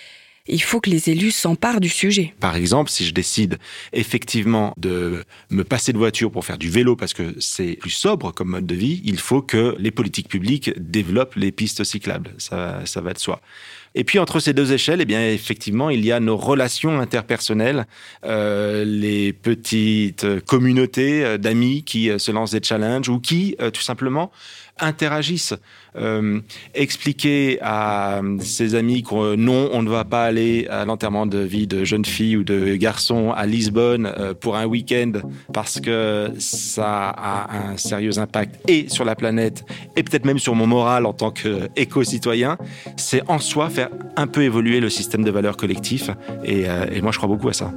il 0.49 0.62
faut 0.62 0.81
que 0.81 0.91
les 0.91 1.11
élus 1.11 1.33
s'emparent 1.33 1.81
du 1.81 1.88
sujet. 1.88 2.35
Par 2.41 2.57
exemple, 2.57 2.91
si 2.91 3.05
je 3.05 3.12
décide 3.12 3.59
effectivement 3.93 4.75
de 4.76 5.25
me 5.50 5.65
passer 5.65 5.93
de 5.93 5.99
voiture 5.99 6.31
pour 6.31 6.45
faire 6.45 6.59
du 6.59 6.71
vélo 6.71 6.97
parce 6.97 7.15
que 7.15 7.35
c'est 7.38 7.75
plus 7.75 7.91
sobre 7.91 8.33
comme 8.33 8.50
mode 8.50 8.67
de 8.67 8.75
vie, 8.75 9.03
il 9.05 9.19
faut 9.19 9.43
que 9.43 9.75
les 9.79 9.91
politiques 9.91 10.29
publiques 10.29 10.71
développent 10.76 11.35
les 11.35 11.53
pistes 11.53 11.85
cyclables. 11.85 12.33
Ça, 12.38 12.81
ça 12.85 13.00
va 13.00 13.12
de 13.12 13.19
soi. 13.19 13.41
Et 13.99 14.05
puis 14.05 14.19
entre 14.19 14.41
ces 14.41 14.53
deux 14.53 14.73
échelles, 14.73 15.00
eh 15.00 15.07
bien 15.07 15.26
effectivement, 15.26 15.88
il 15.88 16.05
y 16.05 16.12
a 16.12 16.21
nos 16.21 16.37
relations 16.37 17.00
interpersonnelles, 17.00 17.87
euh, 18.26 18.85
les 18.85 19.33
petites 19.33 20.45
communautés 20.45 21.25
euh, 21.25 21.38
d'amis 21.38 21.83
qui 21.83 22.11
euh, 22.11 22.19
se 22.19 22.31
lancent 22.31 22.50
des 22.50 22.62
challenges 22.62 23.09
ou 23.09 23.19
qui, 23.19 23.57
tout 23.73 23.81
simplement, 23.81 24.31
interagissent. 24.78 25.54
Euh, 25.97 26.40
expliquer 26.75 27.59
à 27.62 28.21
ses 28.40 28.75
amis 28.75 29.02
que 29.02 29.35
non, 29.35 29.71
on 29.73 29.83
ne 29.83 29.88
va 29.88 30.04
pas 30.04 30.25
aller 30.25 30.66
à 30.68 30.85
l'enterrement 30.85 31.25
de 31.25 31.38
vie 31.38 31.66
de 31.66 31.85
jeune 31.85 32.04
fille 32.04 32.37
ou 32.37 32.45
de 32.45 32.76
garçon 32.76 33.33
à 33.33 33.47
Lisbonne 33.47 34.12
euh, 34.18 34.35
pour 34.35 34.56
un 34.56 34.66
week-end 34.66 35.12
parce 35.54 35.80
que 35.80 36.30
ça 36.38 37.09
a 37.09 37.71
un 37.71 37.76
sérieux 37.78 38.18
impact 38.18 38.68
et 38.68 38.88
sur 38.88 39.06
la 39.06 39.14
planète 39.14 39.64
et 39.97 40.02
peut-être 40.02 40.26
même 40.26 40.38
sur 40.38 40.54
mon 40.54 40.66
moral 40.66 41.06
en 41.06 41.14
tant 41.14 41.30
qu'éco-citoyen, 41.30 42.59
c'est 42.97 43.23
en 43.28 43.38
soi 43.38 43.71
faire 43.71 43.88
un 44.16 44.26
peu 44.26 44.42
évoluer 44.42 44.80
le 44.80 44.90
système 44.90 45.25
de 45.25 45.30
valeurs 45.30 45.56
collectifs 45.56 46.11
et, 46.45 46.68
euh, 46.68 46.87
et 46.92 47.00
moi 47.00 47.12
je 47.12 47.16
crois 47.16 47.28
beaucoup 47.28 47.49
à 47.49 47.54
ça. 47.54 47.73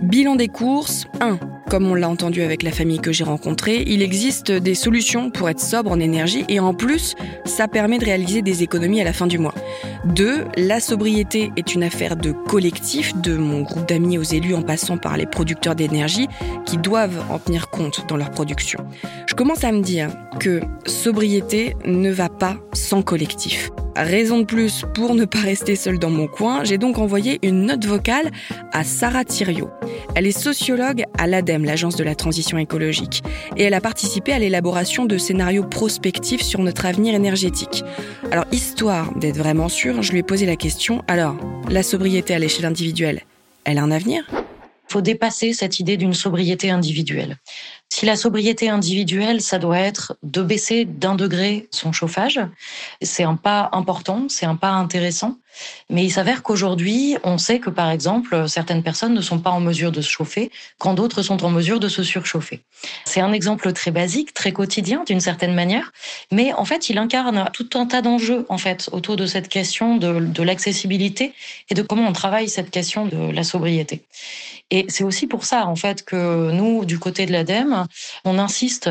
Bilan 0.00 0.36
des 0.36 0.48
courses 0.48 1.06
1. 1.20 1.38
Comme 1.68 1.86
on 1.86 1.94
l'a 1.94 2.08
entendu 2.08 2.42
avec 2.42 2.62
la 2.62 2.70
famille 2.70 3.00
que 3.00 3.12
j'ai 3.12 3.22
rencontrée, 3.22 3.84
il 3.86 4.00
existe 4.00 4.50
des 4.50 4.74
solutions 4.74 5.30
pour 5.30 5.50
être 5.50 5.60
sobre 5.60 5.90
en 5.90 6.00
énergie 6.00 6.44
et 6.48 6.58
en 6.58 6.72
plus, 6.72 7.14
ça 7.44 7.68
permet 7.68 7.98
de 7.98 8.06
réaliser 8.06 8.40
des 8.40 8.62
économies 8.62 9.02
à 9.02 9.04
la 9.04 9.12
fin 9.12 9.26
du 9.26 9.38
mois. 9.38 9.54
2. 10.06 10.46
La 10.56 10.80
sobriété 10.80 11.52
est 11.56 11.74
une 11.74 11.82
affaire 11.82 12.16
de 12.16 12.32
collectif, 12.32 13.14
de 13.16 13.36
mon 13.36 13.60
groupe 13.60 13.86
d'amis 13.86 14.16
aux 14.16 14.22
élus 14.22 14.54
en 14.54 14.62
passant 14.62 14.96
par 14.96 15.18
les 15.18 15.26
producteurs 15.26 15.74
d'énergie 15.74 16.28
qui 16.64 16.78
doivent 16.78 17.22
en 17.30 17.38
tenir 17.38 17.68
compte 17.68 18.06
dans 18.08 18.16
leur 18.16 18.30
production. 18.30 18.84
Je 19.26 19.34
commence 19.34 19.64
à 19.64 19.70
me 19.70 19.82
dire 19.82 20.10
que 20.40 20.60
sobriété 20.86 21.76
ne 21.84 22.10
va 22.10 22.30
pas 22.30 22.56
sans 22.72 23.02
collectif. 23.02 23.70
Raison 23.96 24.38
de 24.40 24.44
plus 24.44 24.84
pour 24.94 25.14
ne 25.14 25.24
pas 25.24 25.40
rester 25.40 25.76
seule 25.76 25.98
dans 25.98 26.10
mon 26.10 26.26
coin, 26.26 26.64
j'ai 26.64 26.78
donc 26.78 26.98
envoyé 26.98 27.38
une 27.42 27.66
note 27.66 27.84
vocale 27.84 28.30
à 28.72 28.84
Sarah 28.84 29.24
Thiriot. 29.24 29.70
Elle 30.14 30.26
est 30.26 30.38
sociologue 30.38 31.04
à 31.18 31.26
l'ADEME, 31.26 31.64
l'agence 31.64 31.96
de 31.96 32.04
la 32.04 32.14
transition 32.14 32.56
écologique, 32.56 33.22
et 33.56 33.64
elle 33.64 33.74
a 33.74 33.80
participé 33.80 34.32
à 34.32 34.38
l'élaboration 34.38 35.04
de 35.04 35.18
scénarios 35.18 35.64
prospectifs 35.64 36.42
sur 36.42 36.60
notre 36.60 36.86
avenir 36.86 37.14
énergétique. 37.14 37.84
Alors, 38.30 38.46
histoire 38.52 39.14
d'être 39.18 39.36
vraiment 39.36 39.68
sûre, 39.68 40.02
je 40.02 40.12
lui 40.12 40.20
ai 40.20 40.22
posé 40.22 40.46
la 40.46 40.56
question, 40.56 41.02
alors, 41.06 41.36
la 41.68 41.82
sobriété 41.82 42.34
à 42.34 42.38
l'échelle 42.38 42.66
individuelle, 42.66 43.22
elle 43.64 43.78
a 43.78 43.82
un 43.82 43.90
avenir? 43.90 44.24
Faut 44.88 45.02
dépasser 45.02 45.52
cette 45.52 45.78
idée 45.78 45.96
d'une 45.96 46.14
sobriété 46.14 46.70
individuelle. 46.70 47.36
Si 47.92 48.06
la 48.06 48.14
sobriété 48.14 48.68
individuelle, 48.68 49.40
ça 49.40 49.58
doit 49.58 49.80
être 49.80 50.16
de 50.22 50.42
baisser 50.42 50.84
d'un 50.84 51.16
degré 51.16 51.68
son 51.72 51.90
chauffage, 51.92 52.40
c'est 53.02 53.24
un 53.24 53.34
pas 53.34 53.68
important, 53.72 54.26
c'est 54.28 54.46
un 54.46 54.54
pas 54.54 54.70
intéressant. 54.70 55.38
Mais 55.90 56.04
il 56.04 56.10
s'avère 56.10 56.44
qu'aujourd'hui, 56.44 57.16
on 57.24 57.36
sait 57.36 57.58
que 57.58 57.68
par 57.68 57.90
exemple, 57.90 58.48
certaines 58.48 58.84
personnes 58.84 59.12
ne 59.12 59.20
sont 59.20 59.40
pas 59.40 59.50
en 59.50 59.58
mesure 59.60 59.90
de 59.90 60.00
se 60.00 60.08
chauffer 60.08 60.52
quand 60.78 60.94
d'autres 60.94 61.22
sont 61.22 61.44
en 61.44 61.50
mesure 61.50 61.80
de 61.80 61.88
se 61.88 62.04
surchauffer. 62.04 62.60
C'est 63.04 63.20
un 63.20 63.32
exemple 63.32 63.72
très 63.72 63.90
basique, 63.90 64.32
très 64.34 64.52
quotidien 64.52 65.02
d'une 65.04 65.20
certaine 65.20 65.54
manière, 65.54 65.92
mais 66.30 66.52
en 66.52 66.64
fait, 66.64 66.90
il 66.90 66.96
incarne 66.96 67.50
tout 67.52 67.68
un 67.74 67.86
tas 67.86 68.02
d'enjeux 68.02 68.46
en 68.48 68.58
fait 68.58 68.88
autour 68.92 69.16
de 69.16 69.26
cette 69.26 69.48
question 69.48 69.96
de, 69.96 70.20
de 70.20 70.42
l'accessibilité 70.44 71.34
et 71.68 71.74
de 71.74 71.82
comment 71.82 72.06
on 72.06 72.12
travaille 72.12 72.48
cette 72.48 72.70
question 72.70 73.04
de 73.06 73.32
la 73.32 73.42
sobriété. 73.42 74.02
Et 74.70 74.86
c'est 74.88 75.04
aussi 75.04 75.26
pour 75.26 75.44
ça 75.44 75.66
en 75.66 75.76
fait 75.76 76.04
que 76.04 76.50
nous, 76.52 76.84
du 76.84 76.98
côté 76.98 77.26
de 77.26 77.32
l'ADEME, 77.32 77.86
on 78.24 78.38
insiste 78.38 78.90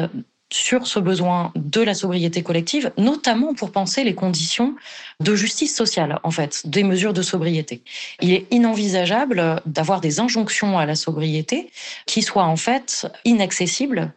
sur 0.51 0.87
ce 0.87 0.99
besoin 0.99 1.51
de 1.55 1.81
la 1.81 1.93
sobriété 1.93 2.41
collective, 2.41 2.91
notamment 2.97 3.53
pour 3.53 3.71
penser 3.71 4.03
les 4.03 4.15
conditions 4.15 4.75
de 5.19 5.35
justice 5.35 5.75
sociale, 5.75 6.19
en 6.23 6.31
fait, 6.31 6.65
des 6.65 6.83
mesures 6.83 7.13
de 7.13 7.21
sobriété. 7.21 7.81
Il 8.21 8.33
est 8.33 8.47
inenvisageable 8.51 9.61
d'avoir 9.65 10.01
des 10.01 10.19
injonctions 10.19 10.79
à 10.79 10.85
la 10.85 10.95
sobriété 10.95 11.69
qui 12.07 12.23
soient 12.23 12.45
en 12.45 12.55
fait 12.55 13.07
inaccessibles 13.25 14.11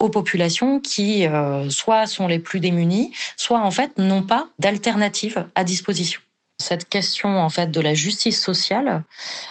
aux 0.00 0.08
populations 0.08 0.80
qui 0.80 1.26
euh, 1.26 1.68
soit 1.70 2.06
sont 2.06 2.26
les 2.26 2.38
plus 2.38 2.58
démunies, 2.58 3.12
soit 3.36 3.60
en 3.60 3.70
fait 3.70 3.96
n'ont 3.98 4.22
pas 4.22 4.48
d'alternative 4.58 5.46
à 5.54 5.62
disposition. 5.62 6.20
Cette 6.60 6.88
question 6.88 7.40
en 7.40 7.48
fait 7.48 7.70
de 7.70 7.80
la 7.80 7.94
justice 7.94 8.40
sociale, 8.40 9.02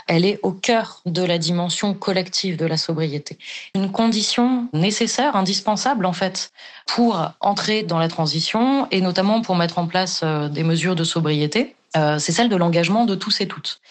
elle 0.08 0.26
est 0.26 0.40
au 0.44 0.52
cœur 0.52 1.02
de 1.08 1.24
la 1.24 1.40
dimension 1.40 1.96
collective 1.96 2.56
de 2.56 2.68
la 2.68 2.78
sobriété. 2.78 3.38
Une 3.74 3.92
condition 3.92 4.70
nécessaire, 4.74 5.36
indispensable 5.36 6.06
en 6.06 6.14
fait 6.14 6.52
pour 6.86 7.32
entrer 7.40 7.82
dans 7.82 7.98
la 7.98 8.10
transition 8.10 8.88
et 8.92 9.02
notamment 9.02 9.42
pour 9.42 9.56
mettre 9.56 9.80
en 9.80 9.88
place 9.88 10.22
euh, 10.24 10.50
des 10.50 10.64
mesures 10.64 10.96
de 10.96 11.04
sobriété, 11.04 11.76
euh, 11.98 12.20
c'est 12.20 12.32
celle 12.32 12.50
de 12.50 12.56
l'engagement 12.56 13.06
de 13.06 13.16
tous 13.16 13.42
et 13.42 13.48
toutes. 13.48 13.82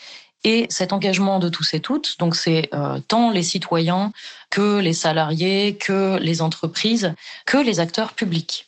Et 0.45 0.67
cet 0.71 0.93
engagement 0.93 1.41
de 1.41 1.49
tous 1.49 1.75
et 1.75 1.81
toutes, 1.81 2.21
donc 2.21 2.37
c'est 2.37 2.69
euh, 2.73 3.01
tant 3.09 3.31
les 3.31 3.43
citoyens 3.43 4.13
que 4.51 4.79
les 4.79 4.93
salariés, 4.93 5.77
que 5.77 6.17
les 6.19 6.41
entreprises, 6.41 7.13
que 7.47 7.59
les 7.59 7.81
acteurs 7.81 8.13
publics. 8.13 8.68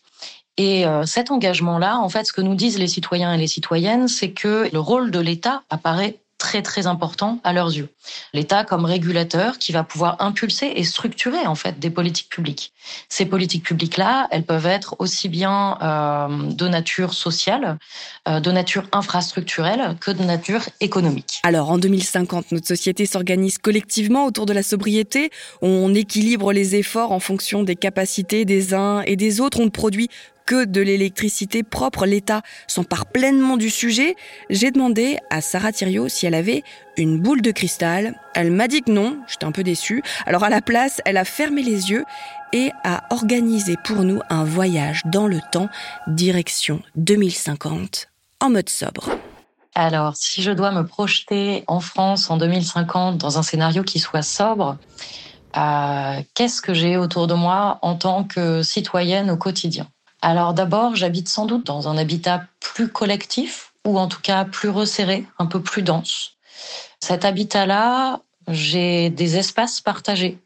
Et 0.56 0.86
euh, 0.86 1.04
cet 1.06 1.30
engagement-là, 1.30 1.98
en 1.98 2.08
fait, 2.08 2.24
ce 2.26 2.32
que 2.32 2.40
nous 2.40 2.54
disent 2.54 2.78
les 2.78 2.88
citoyens 2.88 3.32
et 3.32 3.38
les 3.38 3.46
citoyennes, 3.46 4.08
c'est 4.08 4.32
que 4.32 4.68
le 4.72 4.80
rôle 4.80 5.10
de 5.10 5.20
l'État 5.20 5.62
apparaît 5.70 6.18
très 6.40 6.62
très 6.62 6.86
important 6.86 7.38
à 7.44 7.52
leurs 7.52 7.68
yeux. 7.68 7.90
L'État 8.32 8.64
comme 8.64 8.86
régulateur 8.86 9.58
qui 9.58 9.72
va 9.72 9.84
pouvoir 9.84 10.16
impulser 10.20 10.72
et 10.74 10.84
structurer 10.84 11.46
en 11.46 11.54
fait 11.54 11.78
des 11.78 11.90
politiques 11.90 12.30
publiques. 12.30 12.72
Ces 13.10 13.26
politiques 13.26 13.62
publiques-là, 13.62 14.26
elles 14.30 14.44
peuvent 14.44 14.66
être 14.66 14.96
aussi 14.98 15.28
bien 15.28 15.76
euh, 15.82 16.50
de 16.50 16.66
nature 16.66 17.12
sociale, 17.12 17.78
euh, 18.26 18.40
de 18.40 18.50
nature 18.50 18.84
infrastructurelle 18.92 19.96
que 20.00 20.10
de 20.10 20.24
nature 20.24 20.62
économique. 20.80 21.40
Alors 21.42 21.70
en 21.70 21.76
2050, 21.76 22.52
notre 22.52 22.66
société 22.66 23.04
s'organise 23.04 23.58
collectivement 23.58 24.24
autour 24.24 24.46
de 24.46 24.54
la 24.54 24.62
sobriété. 24.62 25.30
On 25.60 25.94
équilibre 25.94 26.54
les 26.54 26.74
efforts 26.74 27.12
en 27.12 27.20
fonction 27.20 27.62
des 27.62 27.76
capacités 27.76 28.46
des 28.46 28.72
uns 28.72 29.02
et 29.02 29.16
des 29.16 29.42
autres. 29.42 29.60
On 29.60 29.68
produit 29.68 30.08
que 30.50 30.64
de 30.64 30.80
l'électricité 30.80 31.62
propre, 31.62 32.06
l'État 32.06 32.42
s'empare 32.66 33.06
pleinement 33.06 33.56
du 33.56 33.70
sujet. 33.70 34.16
J'ai 34.48 34.72
demandé 34.72 35.16
à 35.30 35.40
Sarah 35.40 35.70
Thiriot 35.70 36.08
si 36.08 36.26
elle 36.26 36.34
avait 36.34 36.64
une 36.96 37.20
boule 37.20 37.40
de 37.40 37.52
cristal. 37.52 38.18
Elle 38.34 38.50
m'a 38.50 38.66
dit 38.66 38.82
que 38.82 38.90
non, 38.90 39.20
j'étais 39.28 39.44
un 39.44 39.52
peu 39.52 39.62
déçue. 39.62 40.02
Alors 40.26 40.42
à 40.42 40.50
la 40.50 40.60
place, 40.60 41.00
elle 41.04 41.18
a 41.18 41.24
fermé 41.24 41.62
les 41.62 41.92
yeux 41.92 42.04
et 42.52 42.72
a 42.82 43.04
organisé 43.10 43.76
pour 43.84 44.02
nous 44.02 44.22
un 44.28 44.42
voyage 44.42 45.02
dans 45.04 45.28
le 45.28 45.38
temps, 45.52 45.68
direction 46.08 46.82
2050, 46.96 48.08
en 48.40 48.50
mode 48.50 48.70
sobre. 48.70 49.08
Alors, 49.76 50.16
si 50.16 50.42
je 50.42 50.50
dois 50.50 50.72
me 50.72 50.84
projeter 50.84 51.62
en 51.68 51.78
France 51.78 52.28
en 52.28 52.38
2050 52.38 53.18
dans 53.18 53.38
un 53.38 53.44
scénario 53.44 53.84
qui 53.84 54.00
soit 54.00 54.22
sobre, 54.22 54.78
euh, 55.56 56.20
qu'est-ce 56.34 56.60
que 56.60 56.74
j'ai 56.74 56.96
autour 56.96 57.28
de 57.28 57.34
moi 57.34 57.78
en 57.82 57.94
tant 57.94 58.24
que 58.24 58.64
citoyenne 58.64 59.30
au 59.30 59.36
quotidien? 59.36 59.86
Alors 60.22 60.54
d'abord, 60.54 60.96
j'habite 60.96 61.28
sans 61.28 61.46
doute 61.46 61.66
dans 61.66 61.88
un 61.88 61.96
habitat 61.96 62.44
plus 62.60 62.88
collectif 62.88 63.72
ou 63.86 63.98
en 63.98 64.08
tout 64.08 64.20
cas 64.20 64.44
plus 64.44 64.68
resserré, 64.68 65.26
un 65.38 65.46
peu 65.46 65.62
plus 65.62 65.82
dense. 65.82 66.36
Cet 67.00 67.24
habitat-là, 67.24 68.20
j'ai 68.48 69.10
des 69.10 69.36
espaces 69.36 69.80
partagés 69.80 70.38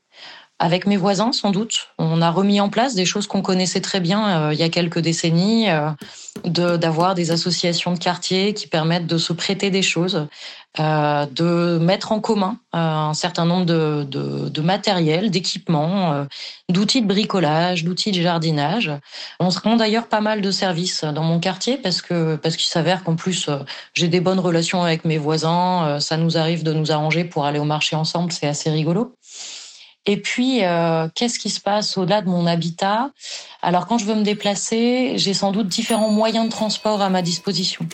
avec 0.60 0.86
mes 0.86 0.96
voisins 0.96 1.32
sans 1.32 1.50
doute. 1.50 1.88
On 1.98 2.22
a 2.22 2.30
remis 2.30 2.60
en 2.60 2.68
place 2.68 2.94
des 2.94 3.04
choses 3.04 3.26
qu'on 3.26 3.42
connaissait 3.42 3.80
très 3.80 4.00
bien 4.00 4.28
euh, 4.28 4.54
il 4.54 4.58
y 4.58 4.62
a 4.62 4.68
quelques 4.68 5.00
décennies, 5.00 5.68
euh, 5.68 5.90
d'avoir 6.44 7.14
des 7.14 7.32
associations 7.32 7.92
de 7.92 7.98
quartier 7.98 8.54
qui 8.54 8.68
permettent 8.68 9.06
de 9.06 9.18
se 9.18 9.32
prêter 9.32 9.70
des 9.70 9.82
choses, 9.82 10.28
euh, 10.78 11.26
de 11.26 11.78
mettre 11.78 12.12
en 12.12 12.20
commun 12.20 12.58
un 12.72 13.14
certain 13.14 13.46
nombre 13.46 13.66
de, 13.66 14.06
de, 14.08 14.48
de 14.48 14.60
matériel, 14.60 15.30
d'équipements, 15.30 16.26
d'outils 16.68 17.02
de 17.02 17.06
bricolage, 17.06 17.84
d'outils 17.84 18.12
de 18.12 18.20
jardinage. 18.20 18.92
On 19.40 19.50
se 19.50 19.58
rend 19.58 19.76
d'ailleurs 19.76 20.06
pas 20.06 20.20
mal 20.20 20.40
de 20.40 20.50
services 20.50 21.04
dans 21.04 21.22
mon 21.22 21.40
quartier 21.40 21.76
parce 21.78 22.02
que 22.02 22.36
parce 22.36 22.56
qu'il 22.56 22.66
s'avère 22.66 23.04
qu'en 23.04 23.16
plus 23.16 23.48
j'ai 23.94 24.08
des 24.08 24.20
bonnes 24.20 24.40
relations 24.40 24.82
avec 24.82 25.04
mes 25.04 25.18
voisins. 25.18 25.98
ça 26.00 26.16
nous 26.16 26.36
arrive 26.36 26.64
de 26.64 26.72
nous 26.72 26.90
arranger 26.90 27.24
pour 27.24 27.44
aller 27.44 27.60
au 27.60 27.64
marché 27.64 27.94
ensemble, 27.96 28.32
c'est 28.32 28.48
assez 28.48 28.70
rigolo. 28.70 29.14
Et 30.06 30.18
puis, 30.18 30.60
qu'est-ce 31.14 31.38
qui 31.38 31.50
se 31.50 31.60
passe 31.60 31.96
au-delà 31.96 32.20
de 32.20 32.28
mon 32.28 32.46
habitat? 32.46 33.10
Alors, 33.62 33.86
quand 33.86 33.96
je 33.96 34.04
veux 34.04 34.14
me 34.14 34.22
déplacer, 34.22 35.14
j'ai 35.16 35.32
sans 35.34 35.50
doute 35.50 35.68
différents 35.68 36.10
moyens 36.10 36.44
de 36.46 36.50
transport 36.50 37.00
à 37.00 37.08
ma 37.08 37.22
disposition. 37.22 37.86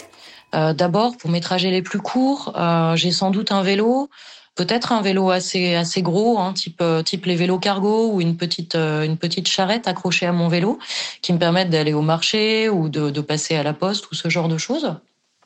Euh, 0.55 0.73
d'abord, 0.73 1.17
pour 1.17 1.31
mes 1.31 1.41
trajets 1.41 1.71
les 1.71 1.83
plus 1.83 2.01
courts, 2.01 2.53
euh, 2.57 2.97
j'ai 2.97 3.13
sans 3.13 3.31
doute 3.31 3.53
un 3.53 3.63
vélo, 3.63 4.11
peut-être 4.57 4.93
un 4.93 5.01
vélo 5.01 5.31
assez 5.31 5.75
assez 5.77 6.03
gros, 6.03 6.39
hein, 6.39 6.53
type 6.53 6.81
euh, 6.81 7.03
type 7.03 7.27
les 7.27 7.37
vélos 7.37 7.59
cargo 7.59 8.11
ou 8.13 8.21
une 8.21 8.37
petite 8.37 8.75
une 8.75 9.17
petite 9.17 9.49
charrette 9.49 9.87
accrochée 9.87 10.27
à 10.27 10.33
mon 10.33 10.49
vélo, 10.49 10.79
qui 11.23 11.33
me 11.33 11.39
permettent 11.39 11.71
d'aller 11.71 11.93
au 11.93 12.03
marché 12.03 12.69
ou 12.69 12.89
de, 12.89 13.11
de 13.11 13.21
passer 13.21 13.57
à 13.57 13.63
la 13.63 13.73
poste 13.73 14.11
ou 14.11 14.15
ce 14.15 14.29
genre 14.29 14.49
de 14.49 14.59
choses. 14.59 14.97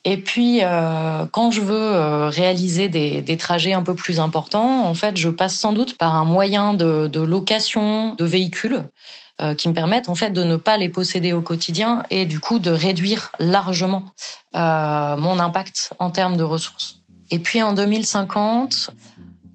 Et 0.05 0.19
puis, 0.19 0.61
euh, 0.63 1.27
quand 1.33 1.51
je 1.51 1.61
veux 1.63 2.29
réaliser 2.29 2.89
des, 2.89 3.23
des, 3.23 3.37
trajets 3.37 3.73
un 3.73 3.83
peu 3.83 3.95
plus 3.95 4.21
importants, 4.21 4.87
en 4.87 4.95
fait, 4.95 5.17
je 5.17 5.31
passe 5.31 5.55
sans 5.55 5.73
doute 5.73 5.97
par 5.97 6.15
un 6.15 6.25
moyen 6.25 6.75
de, 6.75 7.07
de 7.07 7.21
location 7.21 8.15
de 8.15 8.25
véhicules 8.25 8.85
qui 9.59 9.69
me 9.69 9.75
permettent 9.75 10.09
en 10.09 10.15
fait 10.15 10.31
de 10.31 10.45
ne 10.45 10.55
pas 10.55 10.77
les 10.77 10.89
posséder 10.89 11.33
au 11.33 11.43
quotidien 11.43 12.05
et 12.09 12.25
du 12.25 12.39
coup 12.39 12.61
de 12.61 12.71
réduire 12.71 13.33
largement 13.41 14.05
mon 14.53 15.41
impact 15.41 15.93
en 15.99 16.11
termes 16.11 16.37
de 16.37 16.45
ressources. 16.45 17.01
Et 17.33 17.41
puis 17.41 17.61
en 17.61 17.73
2050, 17.73 18.91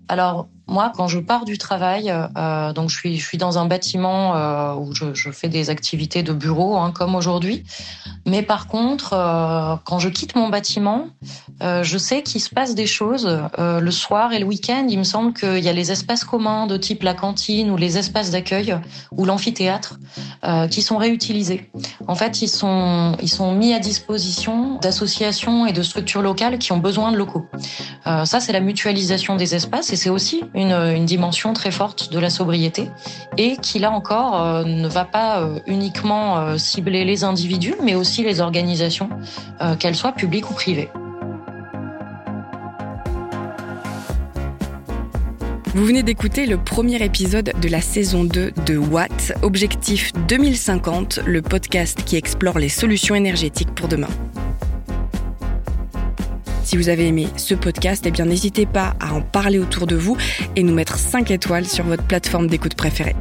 alors 0.09 0.49
moi, 0.69 0.91
quand 0.95 1.07
je 1.07 1.19
pars 1.19 1.45
du 1.45 1.57
travail, 1.57 2.13
euh, 2.37 2.73
donc 2.73 2.89
je 2.89 2.97
suis, 2.97 3.37
dans 3.37 3.57
un 3.57 3.65
bâtiment 3.65 4.35
euh, 4.35 4.75
où 4.75 4.93
je, 4.93 5.31
fais 5.31 5.49
des 5.49 5.69
activités 5.69 6.23
de 6.23 6.31
bureau, 6.33 6.77
hein, 6.77 6.91
comme 6.91 7.15
aujourd'hui. 7.15 7.63
Mais 8.25 8.43
par 8.43 8.67
contre, 8.67 9.13
euh, 9.13 9.75
quand 9.85 9.99
je 9.99 10.09
quitte 10.09 10.35
mon 10.35 10.49
bâtiment, 10.49 11.07
euh, 11.63 11.83
je 11.83 11.97
sais 11.97 12.21
qu'il 12.21 12.41
se 12.41 12.49
passe 12.49 12.75
des 12.75 12.85
choses. 12.85 13.27
Euh, 13.57 13.79
le 13.79 13.91
soir 13.91 14.33
et 14.33 14.39
le 14.39 14.45
week-end, 14.45 14.85
il 14.87 14.99
me 14.99 15.03
semble 15.03 15.33
qu'il 15.33 15.59
y 15.59 15.69
a 15.69 15.73
les 15.73 15.91
espaces 15.91 16.23
communs 16.23 16.67
de 16.67 16.77
type 16.77 17.03
la 17.03 17.15
cantine 17.15 17.71
ou 17.71 17.77
les 17.77 17.97
espaces 17.97 18.29
d'accueil 18.29 18.77
ou 19.11 19.25
l'amphithéâtre 19.25 19.99
qui 20.69 20.81
sont 20.81 20.97
réutilisés. 20.97 21.69
En 22.07 22.15
fait, 22.15 22.41
ils 22.41 22.47
sont, 22.47 23.15
ils 23.21 23.29
sont 23.29 23.53
mis 23.53 23.73
à 23.73 23.79
disposition 23.79 24.77
d'associations 24.79 25.65
et 25.65 25.73
de 25.73 25.81
structures 25.81 26.21
locales 26.21 26.57
qui 26.59 26.71
ont 26.71 26.77
besoin 26.77 27.11
de 27.11 27.17
locaux. 27.17 27.45
ça, 28.05 28.39
c'est 28.39 28.51
la 28.51 28.59
mutualisation 28.59 29.35
des 29.35 29.55
espaces 29.55 29.91
et 29.91 29.95
c'est 29.95 30.09
aussi 30.09 30.43
une, 30.59 31.05
dimension 31.05 31.53
très 31.53 31.71
forte 31.71 32.11
de 32.11 32.19
la 32.19 32.29
sobriété 32.29 32.89
et 33.37 33.57
qui, 33.57 33.79
là 33.79 33.91
encore, 33.91 34.41
euh, 34.41 34.63
ne 34.63 34.87
va 34.87 35.05
pas 35.05 35.41
euh, 35.41 35.59
uniquement 35.65 36.37
euh, 36.37 36.57
cibler 36.57 37.05
les 37.05 37.23
individus, 37.23 37.75
mais 37.83 37.95
aussi 37.95 38.23
les 38.23 38.41
organisations, 38.41 39.09
qu'elles 39.79 39.95
soient 39.95 40.11
publiques 40.11 40.49
ou 40.49 40.53
privées. 40.53 40.89
Vous 45.75 45.85
venez 45.85 46.03
d'écouter 46.03 46.45
le 46.45 46.57
premier 46.57 47.03
épisode 47.03 47.53
de 47.61 47.69
la 47.69 47.81
saison 47.81 48.23
2 48.23 48.51
de 48.65 48.77
Watt, 48.77 49.33
Objectif 49.43 50.11
2050, 50.27 51.19
le 51.25 51.41
podcast 51.41 52.03
qui 52.05 52.15
explore 52.15 52.57
les 52.59 52.69
solutions 52.69 53.15
énergétiques 53.15 53.73
pour 53.75 53.87
demain. 53.87 54.09
Si 56.69 56.77
vous 56.77 56.89
avez 56.89 57.07
aimé 57.07 57.27
ce 57.35 57.55
podcast, 57.55 58.05
eh 58.05 58.23
n'hésitez 58.23 58.67
pas 58.67 58.93
à 58.99 59.15
en 59.15 59.21
parler 59.21 59.57
autour 59.57 59.87
de 59.87 59.95
vous 59.95 60.15
et 60.55 60.61
nous 60.61 60.75
mettre 60.75 60.99
5 60.99 61.31
étoiles 61.31 61.65
sur 61.65 61.83
votre 61.83 62.03
plateforme 62.03 62.45
d'écoute 62.45 62.75
préférée. 62.75 63.15